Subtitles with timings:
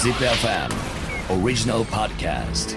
[0.00, 0.70] ZipFM
[1.42, 2.70] Original Podcast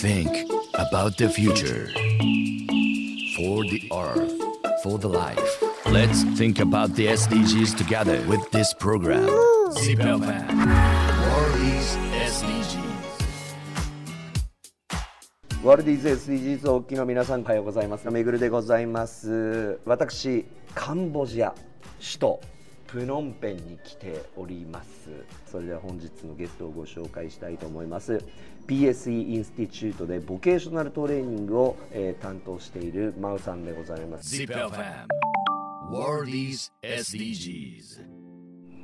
[0.00, 1.88] Think about the future
[3.36, 4.32] For the earth
[4.82, 9.28] For the life Let's think about the SDGs together with this program
[9.72, 10.48] ZipFM
[11.24, 12.90] World is SDGs
[15.62, 20.44] ワールディーズ SDGs をお聞きの皆さんおはようございますめぐるでございます私
[20.74, 21.54] カンボジア
[22.00, 22.40] 首都
[22.95, 25.09] プノンペンに来ております
[25.45, 28.23] それでは本日のゲストをご紹介したいと思います
[28.67, 35.07] PSE インスティチュートでボケーショナルトレーニングを、えー担当しているマウさんでございます ZipFM
[35.91, 38.05] World is SDGs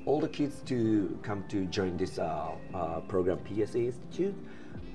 [0.06, 4.36] all the kids to come to join this uh, uh, program PSA Institute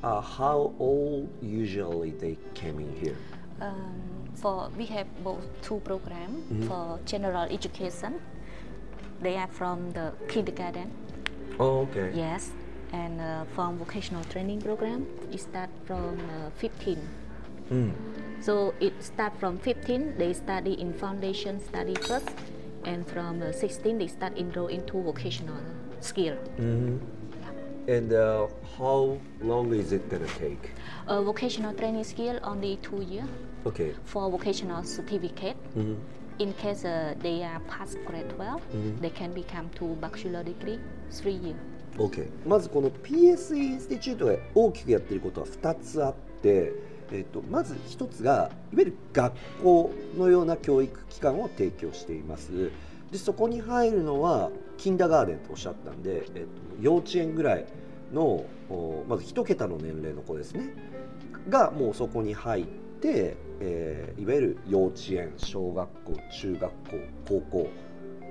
[0.03, 3.17] uh, how old usually they came in here
[3.59, 8.21] Um, for we have both two programs for general education.
[9.23, 10.91] They are from the kindergarten,
[11.59, 12.51] oh okay yes,
[12.93, 16.99] and uh, from vocational training program, it start from uh, 15.
[18.41, 20.19] So it start from 15.
[20.19, 22.29] They study in foundation study first,
[22.85, 25.59] and from uh, 16 they start enroll into vocational
[26.01, 26.35] skill.
[26.61, 26.99] Hmm.
[27.89, 28.47] and uh,
[28.79, 30.73] how long is it gonna take
[31.07, 33.29] Uh, vocational training skill only two years.
[33.65, 35.57] okay for vocational certificate.
[36.39, 40.79] In case uh, they are past grade 12, they can become to bachelor degree
[41.11, 41.55] three year.
[41.97, 46.75] OK まずこの PSE インスティチュートで大きくやってることは2つあって、
[47.11, 52.71] えっとまず1つがいわゆる学校のような教育機関を提供しています。
[53.11, 56.49] でそこに入るのはキンダーガーデンとおっしゃったんで、えっと
[56.83, 57.65] 幼稚園ぐらい
[58.13, 60.69] のおまず1桁の年齢の子ですね。
[61.49, 63.47] がもうそこに入って、えー
[64.19, 66.71] いわゆる幼稚園小学校中学校
[67.29, 67.71] 高校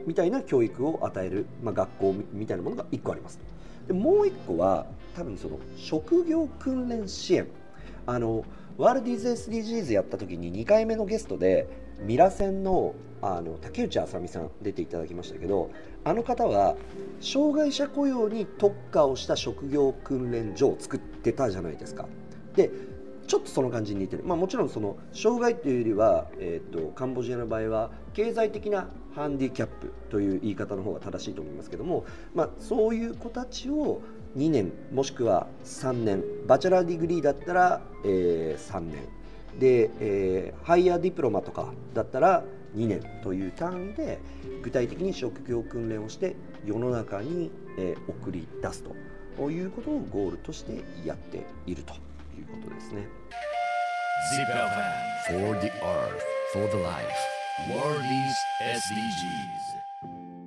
[0.05, 3.39] みたいな教育を与える、まあ、学校みみたいなものが1個あります
[3.87, 7.47] でもう1個は多分その職業訓練支援
[8.05, 8.45] あの
[8.77, 11.67] ワールディーズ SDGs やった時に2回目のゲストで
[12.01, 15.71] ミラセンのあの竹内あさみさん出ていただきましたけど
[16.03, 16.75] あの方は
[17.21, 22.05] 障害者雇用に特化をした職業訓練所を作ってたじゃないですか。
[22.55, 22.69] で
[23.27, 34.01] ちょっとその感じに似てる、まあ、もちろんその障害というよりは、えー、とカンボジアの場合は経済的なハンディキャップという言い方の方が正しいと思いますけども、まあ、そういう子たちを
[34.37, 39.07] 2年もしくは3年 bachelor degree だったら、えー3年。
[39.59, 42.43] で、えーハイヤーディプロマとかだったら
[42.75, 44.19] 2年という単位で
[44.61, 46.35] 具体的に職業訓練をして
[46.65, 48.83] 世の中に、えー送り出す
[49.37, 52.04] ということをゴールとしてやっていると。
[52.39, 53.07] いうことですね。
[54.33, 56.23] ZipFM For the earth
[56.53, 57.35] For the life.
[57.69, 58.35] World is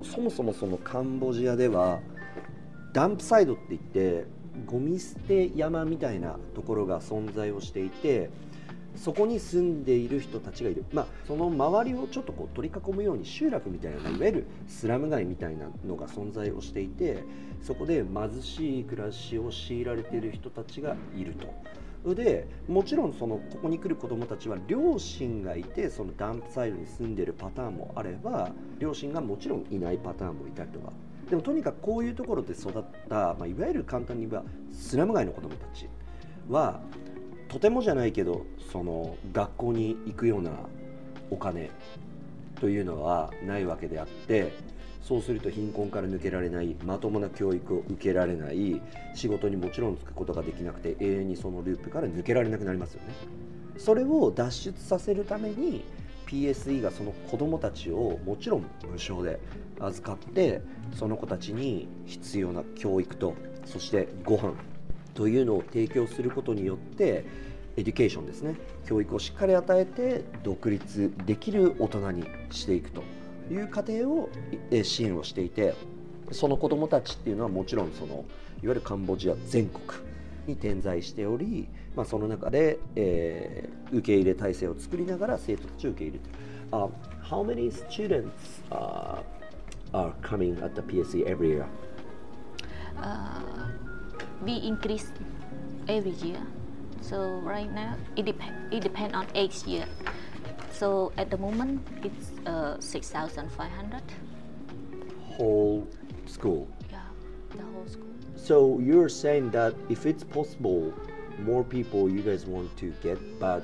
[0.03, 2.01] SDGs そもそもそのカンボジアでは
[2.93, 4.27] ダンプサイドって言って
[4.67, 8.31] ゴミ捨て山みたいなところが存在をしていて
[8.99, 17.23] そこに住んでいる人たちがいる、まあ、その周りをちょっとこう取り囲むように集落みたいな、いわゆるスラム街みたいなのが存在をしていて
[17.63, 21.47] そこで貧しい暮らしを強いられている人たちがいると。
[22.15, 30.93] でもちろんそのここに来る子どもたちは両親がいてそのダンプサイドに住んでるパターンもあれば両親がもちろんいないパターンもいたりとか
[31.29, 32.73] でもとにかくこういうところで育っ
[33.09, 35.89] た、まあ、いわゆる簡単に言えばスラム街の子どもたち
[36.49, 36.81] は
[37.49, 40.53] とてもじゃないけどその学校に行くような
[41.31, 41.71] お金
[42.61, 44.53] というのはないわけであって
[45.03, 48.81] そうすると貧困から抜けられないまともな教育を受けられない
[49.15, 53.15] 仕事にもちろん就くことができなくて永遠にそのループから抜けられなくなりますよね。
[53.79, 55.85] それを脱出させるために
[56.27, 59.41] PSE がその子どもたちをもちろん無償で
[59.81, 60.61] 預かって
[60.93, 63.35] その子たちに必要な教育と
[63.65, 64.53] そしてご飯
[65.19, 67.25] というのを提供することによって
[67.77, 68.55] education ですね
[68.87, 73.03] 教育をしっかり与えて独立できる大人にしていくと
[73.51, 74.31] いう過程を
[74.85, 75.75] 支援をしていて
[76.31, 78.25] その子どもたちっていうのはもちろんそのいわ
[78.63, 79.83] ゆるカンボジア全国
[80.47, 81.67] に点在しており、
[81.97, 86.39] まあ、その中で、えー受け入れ体制を作りながら生徒たちを受け入れている。
[86.71, 86.91] Uh,
[87.23, 88.29] how many students、
[88.71, 89.23] uh,
[89.95, 91.65] are coming at the PSE every year?
[92.99, 93.88] Uh,
[94.43, 95.13] we increase
[95.89, 96.41] every year.
[97.01, 99.87] So right now it depend it depend on each year.
[100.73, 104.03] So at the moment it's uh, six thousand five hundred.
[105.37, 105.87] Whole
[106.27, 106.69] school.
[106.91, 107.01] Yeah,
[107.57, 108.07] the whole school.
[108.37, 110.93] So you're saying that if it's possible,
[111.39, 113.63] more people you guys want to get, but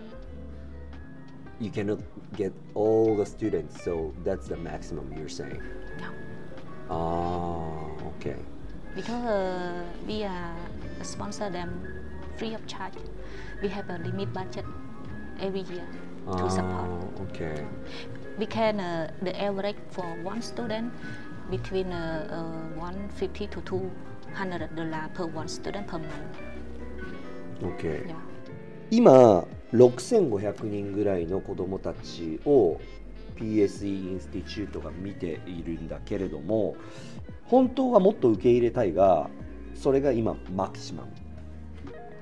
[1.61, 2.00] you cannot
[2.37, 3.82] get all the students.
[3.82, 5.62] So that's the maximum you're saying.
[5.99, 6.11] Yeah.
[6.91, 8.37] Ah, okay.
[8.94, 10.55] because uh, we are
[11.05, 11.87] sponsor them
[12.37, 12.95] free of charge.
[13.62, 14.65] We have a limit budget
[15.41, 15.87] every year
[16.27, 16.91] to support.
[17.31, 17.65] Okay.
[18.39, 20.93] We can uh, the average for one student
[21.51, 26.37] between uh, uh, 150 to 200 dollar per one student per month.
[27.62, 28.05] Okay.
[28.06, 28.17] Yeah.
[28.91, 32.81] 今6500人ぐらいの子どもたちを
[33.37, 36.77] PSE インスティチュートが見ているんだけれども
[37.47, 39.29] 本当はもっと受け入れたいが
[39.75, 41.11] それが今マキシマム。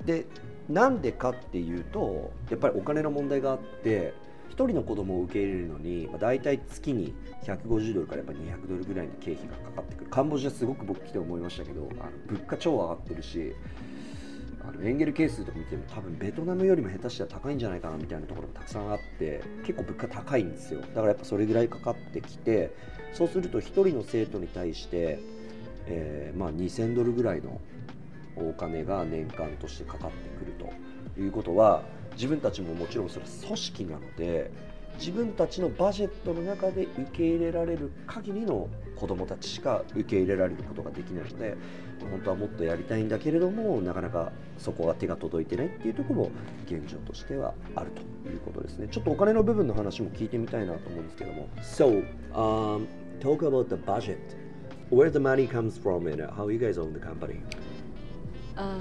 [0.05, 0.27] で
[0.69, 4.15] なんでかっていうとやっぱりお金の問題があって
[4.51, 7.15] 1人の子供を受け入れるのに、まあ、大体月に
[7.45, 10.11] 150ドルからやっぱ200ドルぐらいの経費がかかってくる。
[10.11, 13.55] カンボジアすごく僕来て思いましたけどあの物価超上がってるし
[14.65, 20.81] あのエンゲル係数とか見ても多分ベトナムよりも下手したら高いんじゃないかなみたいなところがたくさんあって結構物価高いんですよ。
[20.81, 22.75] だからやっぱそれぐらいかかってきて
[23.15, 25.19] そうすると1人の生徒に対して、
[25.87, 27.61] えーまあ、2000ドルぐらいの
[28.37, 30.53] お金が年間としてかかってくる
[31.15, 31.83] ということは
[32.15, 34.51] 自分たちももちろんそれは組織なので
[34.99, 41.57] 自分たちのバジェットの中で受け入れられる限りの子どもたちしか受け入れられることができないので
[42.11, 46.31] 本当はもっとやりたいんだけれどもなかなかそこが手が届いてないっていうところも
[46.67, 48.89] 現状としてはあるということですね。
[48.89, 51.49] ちょっとお金の部分の話も聞いてみたいなと思うんですけども。
[51.63, 52.87] So、um,
[53.21, 54.42] talk about the budget.
[54.93, 57.41] Where the money comes from and how you guys own the company
[58.53, 58.77] Uh,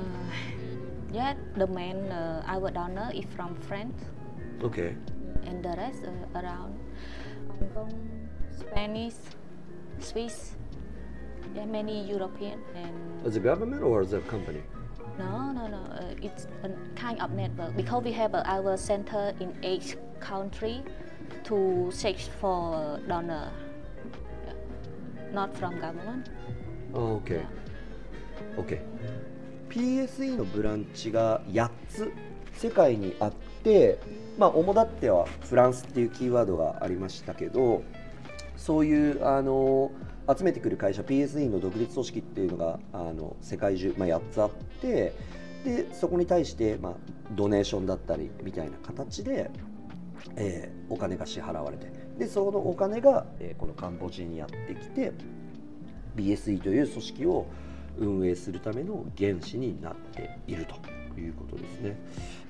[1.13, 3.95] yeah, the main uh, our donor is from France,
[4.61, 4.91] okay
[5.47, 6.75] and the rest uh, around
[7.47, 7.93] Hong Kong,
[8.51, 9.15] Spanish,
[9.99, 10.55] Swiss,
[11.55, 14.61] yeah, many European and as a government or as a company
[15.17, 15.81] no, no, no.
[15.91, 20.83] Uh, it's a kind of network because we have uh, our center in each country
[21.43, 23.51] to search for donor.
[25.33, 26.31] Not from government.
[26.93, 27.45] あ OK
[28.57, 28.79] OK
[29.69, 32.11] PSE のブランチが8つ
[32.53, 33.33] 世界にあっ
[33.63, 33.99] て
[34.37, 37.83] まあ主だってはフランスっていうキーワードがありましたけど
[38.57, 39.91] そういうあの
[40.27, 44.51] 集めてくる会社 PSE の独立組織っていうのがあの世界中、まあ、8つあっ
[44.81, 45.13] て
[45.63, 46.93] でそこに対して、まあ、
[47.31, 49.49] ドネーションだったりみたいな形で、
[50.35, 51.87] えーお金が支払われて
[52.21, 55.11] でそのお金が、えーこのカンボジアにやってきて
[56.15, 57.47] BSE という組織を
[57.97, 60.67] 運営するための原資になっている
[61.15, 61.97] ということですね。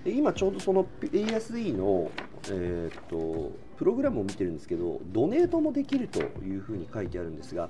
[0.04, 2.12] で今ちょうどその BSE の、
[2.50, 7.70] えーっとプログラムを見てるんですけど、ドネートもできるというふうに書いてあるんですが、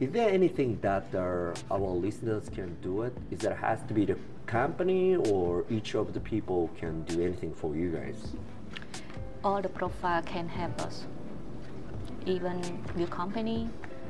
[0.00, 3.12] Is there anything that uh, our listeners can do it?
[3.30, 4.16] Is that has to be the
[4.46, 8.34] company or each of the people can do anything for you guys?
[9.44, 11.06] all the profile can help us.
[12.26, 12.60] Even
[12.96, 13.68] your company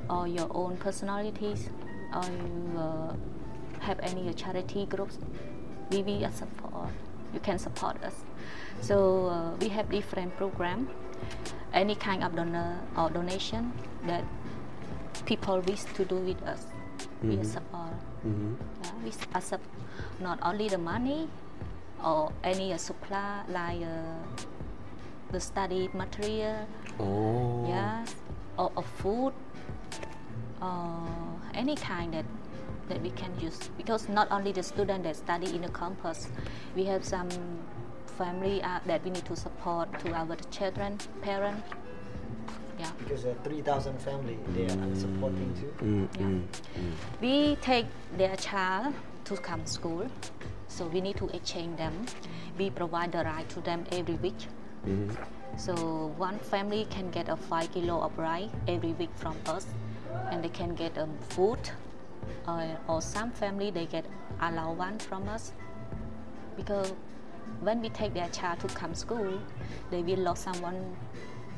[0.08, 1.68] or your own personalities
[2.14, 3.12] or you uh,
[3.80, 5.18] have any charity groups,
[5.90, 6.88] we will support.
[7.32, 8.14] You can support us.
[8.80, 10.88] So uh, we have different program.
[11.72, 13.72] Any kind of donor or donation
[14.06, 14.24] that
[15.26, 16.66] people wish to do with us,
[17.22, 17.44] we Mhm.
[17.44, 17.94] support.
[18.24, 18.54] Mm-hmm.
[18.84, 19.64] Yeah, we accept
[20.20, 21.28] not only the money
[22.04, 24.46] or any uh, supply like uh,
[25.32, 26.66] the study material,
[27.00, 27.64] Oh.
[27.68, 28.14] yes,
[28.58, 29.32] or, or food,
[30.62, 31.08] or
[31.54, 32.24] any kind that
[32.88, 33.58] that we can use.
[33.76, 36.28] Because not only the student that study in the campus,
[36.76, 37.28] we have some
[38.18, 41.66] family uh, that we need to support to our children, parents.
[42.78, 42.90] Yeah.
[42.98, 45.72] Because uh, 3,000 family they are supporting too.
[45.84, 46.26] Mm, Yeah.
[46.26, 47.86] mm, We take
[48.18, 50.06] their child to come school,
[50.68, 52.04] so we need to exchange them.
[52.58, 54.46] We provide the ride to them every week.
[54.86, 55.16] mm, mhm.
[55.56, 59.66] So one family can get a five kilo of rice every week from us,
[60.30, 61.58] and they can get um, food.
[62.46, 64.06] Uh, or some family they get
[64.40, 65.52] allowance from us
[66.56, 66.92] because
[67.60, 69.40] when we take their child to come school,
[69.90, 70.96] they will lost someone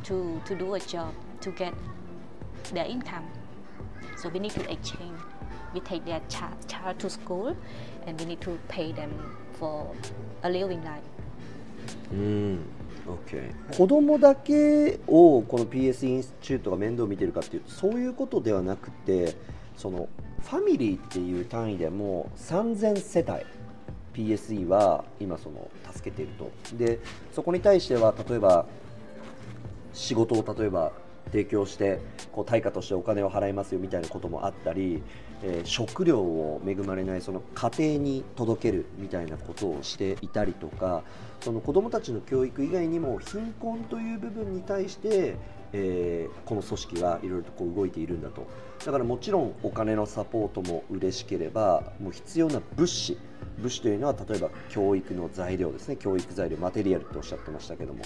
[0.04, 1.74] to, to do a job to get
[2.72, 3.26] their income.
[4.16, 5.18] So we need to exchange.
[5.74, 7.56] We take their child, child to school,
[8.06, 9.12] and we need to pay them
[9.58, 9.94] for
[10.42, 11.02] a living life.
[12.10, 12.85] うん、OK
[13.72, 19.36] 子供だけをこの PS インスチュートが面倒見てるかっていうとそういうことではなくて
[19.76, 20.08] その
[20.42, 23.44] ファミリーっていう単位でも3000世帯
[24.14, 26.50] PSE は今その助けていると。
[26.76, 27.00] で
[27.32, 28.66] そこに対しては例えば
[29.92, 30.92] 仕事を例えば
[31.32, 32.00] 提供して
[32.32, 35.02] こう対価としてお金を払いますよみたいなこともあったり、
[35.42, 41.02] えー食料を恵まれないその家庭に届けるみたいなことをしていたりとか
[41.40, 45.36] その子どもたちの教育以外にも貧困という部分に対して
[45.72, 48.46] えー、この組織はいろいろとこう動いているんだと。
[48.84, 53.18] だからもちろんお金のサポートも嬉しければもう必要な物資
[53.58, 55.96] 物資というのは例えば教育の材料ですね。
[55.96, 58.04] 教育材料マテリアルっておっしゃってましたけども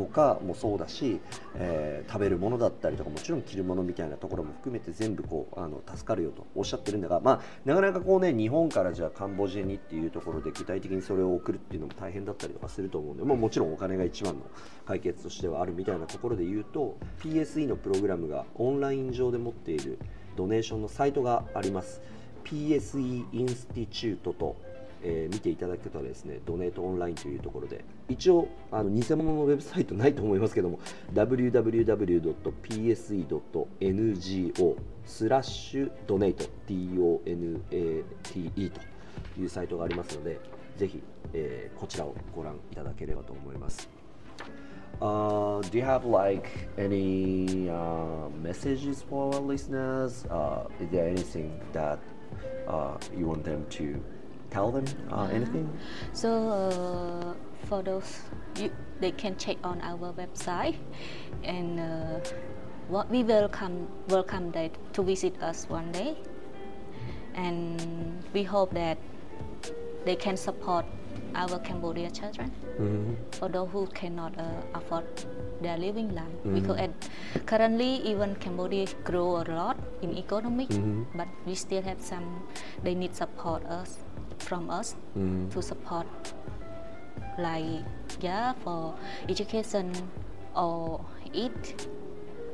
[0.00, 1.20] とかもそうだし、
[1.56, 14.40] えー、食べるものだったりとかもちろん着るものみたいなところも含めて全部こうあの助かるよとおっしゃってるんだが、まあ、なかなかこうね日本からじゃあカンボジアにっていうところで具体的にそれを送るっていうのも大変だったりとかすると思うんで、まあ、もちろんお金が一番の
[14.86, 19.98] 解決としてはあるみたいなところで言うと PSE のプログラムがオンライン上で持っている
[20.36, 22.00] ドネーションのサイトがあります。
[22.44, 24.56] PSE インスティチュートと
[25.02, 30.78] えー、見ていただけたらですねドネートオンラインというところで一応あの偽物のウェブサイトないと思いますけども
[31.12, 31.66] www.pse.ngo
[35.04, 37.62] スラッシュドネート DONATE
[38.70, 40.38] というサイトがありますので
[40.76, 41.02] ぜひ、
[41.32, 43.88] えー、こちらをご覧いただければと思います。
[45.00, 50.26] Uh, do you have like any uh, messages for our listeners?
[50.26, 51.98] Uh, is there anything that
[52.68, 54.02] uh, you want them to
[54.50, 55.68] tell them uh, anything?
[56.12, 57.34] So uh,
[57.66, 58.20] for those,
[58.56, 60.76] you, they can check on our website,
[61.42, 62.20] and uh,
[62.88, 66.16] what we welcome welcome them to visit us one day,
[67.34, 68.98] and we hope that
[70.04, 70.84] they can support
[71.34, 73.14] our Cambodia children mm-hmm.
[73.32, 75.04] for those who cannot uh, afford
[75.60, 76.54] their living life mm-hmm.
[76.54, 76.90] because at,
[77.46, 81.04] currently even Cambodia grow a lot in economic mm-hmm.
[81.14, 82.42] but we still have some
[82.82, 83.98] they need support us
[84.50, 85.48] from us mm.
[85.52, 86.06] to support
[87.38, 87.86] like
[88.20, 88.92] yeah for
[89.28, 89.92] education
[90.56, 91.00] or
[91.32, 91.86] eat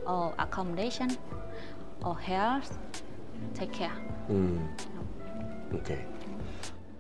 [0.07, 1.17] or accommodation
[2.05, 2.76] or health
[3.55, 3.97] take care
[4.29, 4.61] mm.
[5.73, 6.05] okay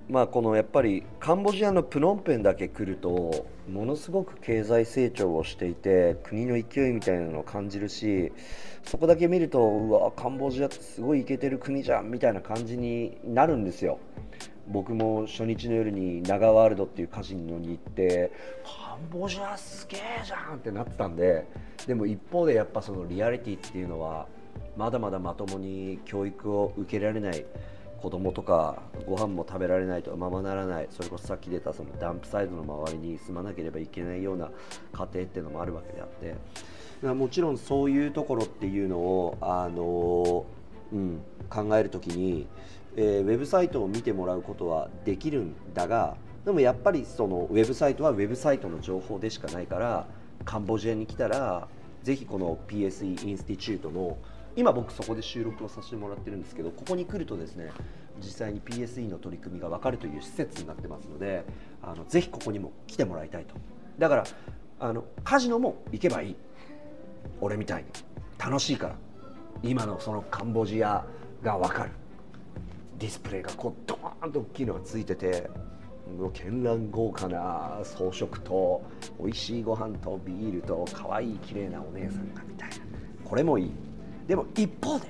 [0.08, 8.32] まあこのやっぱりカンボジアのプノンペンだけ来るとものすごく経済成長をしていて国の勢いみたいなのを感じるし
[8.84, 13.98] そこだけ見るとうわカンボジアってすごいイケてる国じゃんみたいな感じになるんですよ。
[14.68, 18.32] 僕も初日の夜に長ワールドっていうカジノに行って
[18.64, 21.46] カンボジアすげえじゃんってなってたんで
[21.86, 24.26] でも一方でやっぱそのリアリティっていうのは
[24.76, 27.44] まだまだまともに教育を受けられない
[28.02, 34.50] 子供とかご飯も食べられないとままならないそれこそさっき出たそのダンプサイドの周りに住まなければいけないような
[34.92, 36.34] 家庭っていうのもあるわけであって
[37.14, 40.46] もちろんそういうところっていうのをあの、
[40.92, 41.20] うん、
[41.50, 42.46] 考える時に
[42.96, 50.06] えー、ウェブサイトを見てもらうことはできるんだがでもやっぱりそのウェブサイトはウェブサイトの情報でしかないから
[50.44, 51.68] カンボジアに来たら
[52.02, 54.16] ぜひこの PSE インスティチュートの
[54.54, 57.70] 今僕そこで収録をさせてもらってるんですけどここに来るとですね
[58.18, 61.44] 実際に PSE の取り組みが分かるという施設になってますので
[61.82, 63.54] あのぜひここにも来てもらいたいと。
[63.98, 64.24] だから
[64.78, 66.36] あのカジノも行けばいい。
[67.40, 67.88] 俺みたいに。
[68.38, 68.96] 楽しいから。
[69.62, 71.04] 今のそのカンボジア
[71.42, 71.90] が分かる。
[72.98, 75.50] ディスプレイがこうドーンと大きいのがついてて
[76.32, 78.82] 絢爛豪華な装飾と
[79.18, 82.76] 美味しいご飯とビールと可愛い綺麗なお姉さんがみたいな。
[83.24, 83.70] これもいい。
[84.26, 85.06] でも一方で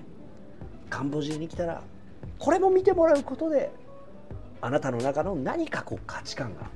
[0.88, 1.82] カンボジアに来たら
[2.38, 3.70] これも見てもらうことで
[4.60, 6.70] あなたの中の何かこう価値観が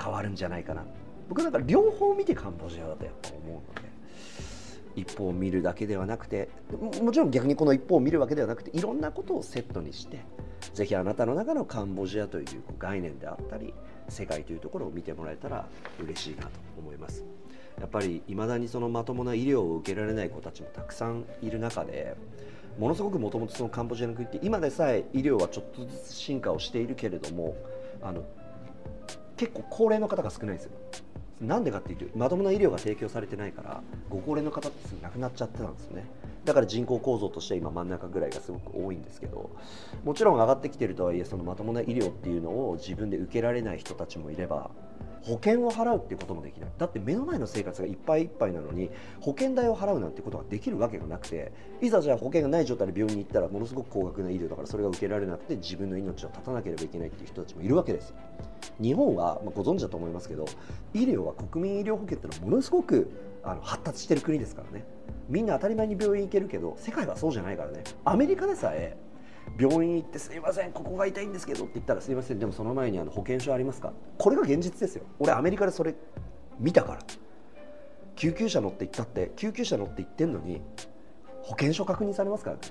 [0.00, 0.84] 変わるんじゃないかな。
[1.28, 3.88] 僕なんか両方見てカンボジアだとやっぱ思うので
[4.94, 6.48] 一方を見るだけではなくて
[7.02, 10.20] もちろん逆にこの一方を見るわけではなくていろんなことをセットにして
[10.74, 12.46] ぜひあなたの中のカンボジアという
[12.78, 13.72] 概念であったり
[14.08, 15.66] 世界というところを見てもらえたら
[16.02, 17.24] 嬉しいなと思います。
[17.80, 22.16] やっぱり未だにそのまともな医療を受けられない子たちもたくさんいる中で
[22.78, 27.54] ものすごくもともとそのカンボジアの国って今でさえ医療はちょっとずつ進化をしているけれども
[28.02, 28.24] あの
[29.36, 30.70] 結構高齢の方が少ないんですよ。
[31.40, 36.06] なんでかっていうとまともな医療が提供されてないからご高齢の方ってすぐ亡くなっちゃってたんですよね。
[36.46, 39.50] だから人口構造としては今真ん中ぐらいがすごく多いんですけど
[40.04, 44.70] もちろん上がってきてるとはいえそのまともな医療っていうのを自分で受けられない人たちもいれば
[45.22, 46.70] 保険を払うっていうこともできない。
[46.78, 51.50] だって目の前の生活がいっぱいいっぱいなのに保険代を払うなんてことができるわけがなくて
[51.82, 58.14] いざじゃあ保険がない状態で病院に行ったらものすごく高額な医療だからそれが受けられなくて自分の命を絶たなければいけないっていう人たちもいるわけです
[58.80, 60.46] 日本は、まあ、ご存知だと思いますけど
[60.94, 63.10] 医療は国民医療保険ってのはものすごく
[63.46, 64.84] あの発達してる国ですからね。
[65.28, 67.84] みんな当たり前に病院行けるけど世界はそうじゃないからね。
[68.04, 68.96] アメリカでさえ
[69.58, 73.92] 病院行ってすいませんここが痛いんですけどって言ったらすいませんでもその前にあの保険証ありますか？
[74.18, 75.04] これが現実ですよ。
[75.20, 75.94] 俺アメリカでそれ
[76.58, 76.98] 見たから。
[78.16, 80.62] 救急車乗って行ったって救急車乗って行ってんのに
[81.42, 82.62] 保険証確認されますからね。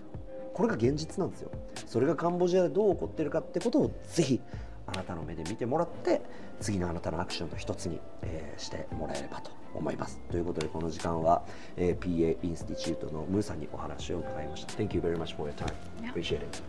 [0.53, 1.51] これが現実なんですよ。
[1.85, 4.41] それがカンボジアでどう起こってるかってことをぜひ
[4.87, 6.21] あなたの目で見てもらって
[6.59, 9.51] 次のあなたのアクションの一つに、えー、してもらえればと。
[9.77, 10.19] 思います。
[10.31, 11.43] ということでこの時間は、
[11.77, 14.73] えー、PA インスティチュートのムーさんにお話を伺いました。
[14.73, 15.73] Thank you very much for your time.
[16.11, 16.63] Appreciate it.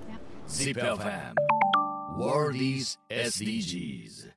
[0.48, 1.34] ZIPFM
[2.18, 4.32] Worldies SDGs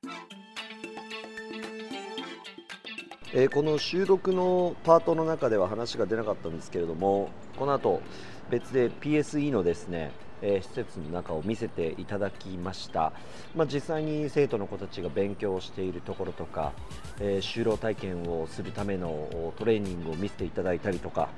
[3.32, 8.02] えー、この収録のパートの中では話が出なかったんですけれどもこの後
[8.50, 10.10] 別で PSE のですね、
[10.42, 13.12] えー、施設の中を見せていただきました、
[13.54, 16.72] まあ、実際に生徒の子たちが勉強しているところとか、
[17.20, 21.28] えー、就労体験をするためのトレーニングを見せていただいたりとか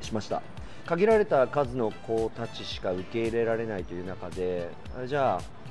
[0.00, 0.42] しました。
[0.86, 4.68] 限られた数の子たちしか受け入れられないという中で
[5.06, 5.63] じゃあ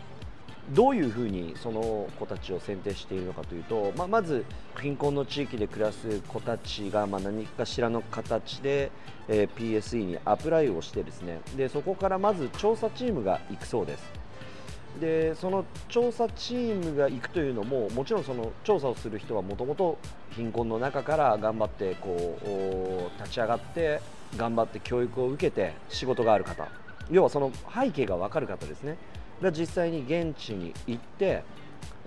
[0.72, 4.46] どういうふうにその子たちを選定しているのかというと、まあ、まず
[4.82, 8.89] 貧困の地域で暮らす子たちがまあ何かしらの形で、
[9.27, 14.24] えー、PSE にアプライをしてですねでそこからまず調査チームが行くそうです。
[15.00, 19.98] でその調査チームが行くというのももちろんその調査をする人はもともと
[20.36, 24.01] 貧困の中から頑張ってこう立ち上がって
[24.38, 26.67] 頑張って教育を受けて仕事がある方。
[27.12, 28.98] 要はその背景が分かる方ですね。
[29.42, 31.44] が実際に現地に行って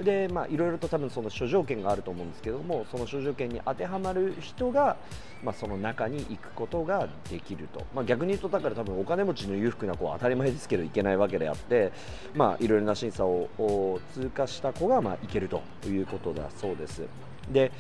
[0.03, 4.97] でまあいろいろと多分その諸条件があると思うんですけどもその諸条件に当てはまる人が、
[5.43, 11.93] まあ、その中に行くことができると、まあ、逆に言うとだから多分お金持ちの裕福な子は当たり前ですけど行けないわけであって
[12.35, 17.03] まあいろいろな審査を通過した子がまあ行けるということだそうです。
[17.51, 17.73] で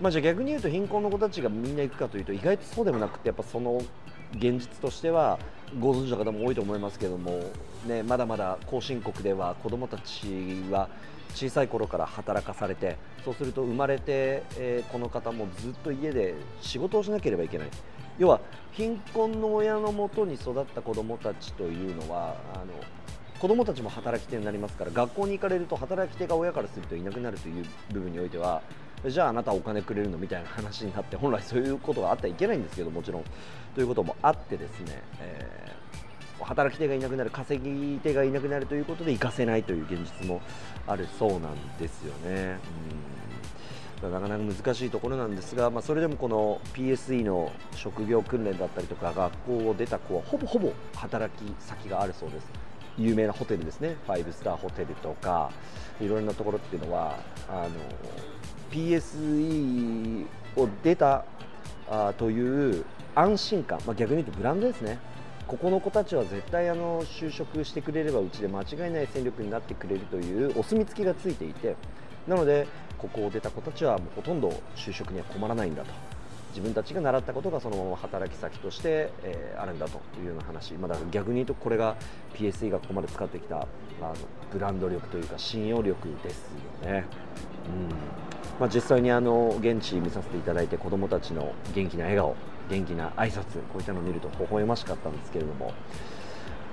[0.00, 3.82] まあ、じゃあ逆に言うと貧困の子たちがみんな行くかというと意外とそうでもなくてやっぱその
[4.34, 5.38] 現実としては
[5.78, 7.44] ご存知の方も多いと思いますけども、
[7.86, 10.88] ね、まだまだ後進国では子どもたちは
[11.34, 17.68] 小さい頃から働かされてそうすると生まれて、えー、この方もずっと家で仕事をしなければいけない。
[18.18, 18.40] 要は
[18.72, 22.66] 貧困の親のもとに育った子どもたちというのはあの
[23.38, 28.60] 子どもたちも働き手になりますから学校に行かれると働き手が親からするといなくなるという部分においては
[29.06, 33.24] じゃああなたお金くれるのみたいな話になって本来そういうことがあってはいけないんですけどもちろん。
[33.74, 40.40] ということもあってですね、えー、働き手がいなくなる稼ぎ手がいなくなるということで行かせないという現実も
[40.86, 42.58] あるそうなんですよね。
[44.02, 44.12] うん。
[44.12, 52.46] なかなか難しいところなんですが、まあ、それでもこの PSE の職業訓練だったりとか学校を出た子はほぼほぼ働き先があるそうです。
[52.98, 53.96] 有名なホテルですね。
[54.08, 55.50] 5スターホテルとか
[56.00, 57.16] いろいろなところっていうのは
[57.48, 57.68] あの
[58.70, 61.24] PSE を出た
[61.88, 64.98] あという安心感、まあ、逆に言うとブランドですね。
[65.46, 71.76] ここの子たちは絶対あの就職してくれればうちで間違いない戦力になってくれるというお墨付きがついていて。
[72.28, 72.66] なので
[72.98, 76.09] ここを出た子たちはもうほとんど就職には困らないんだと。
[76.50, 81.96] 自分たちが習ったことがそのまま働き先として、えー、あるんだというような話、ま、だ逆に言うとこれが
[82.34, 84.14] PSE がここまで使ってきたあの
[84.52, 86.50] ブランド力というか信用力です
[86.82, 87.04] よね。
[87.66, 88.60] うん。
[88.60, 92.36] まあ、実際にあの現地見させていただいて子どもたちの元気な笑顔
[92.68, 95.72] 元気な挨拶こういったのを見ると微笑ましかったんですけれども、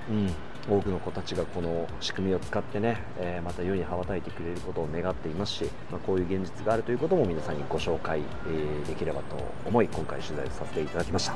[0.09, 0.33] うん、
[0.69, 11.35] 多くの子たちがこの仕組みを使ってね、えー、また世に羽ばたいてくれることを願っていますし、まあ、こういう現実があるということも皆さんにご紹介、えー、できればと思い今回取材させていただきました。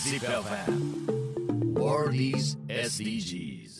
[0.00, 3.79] ZIPFM Worldies SDGs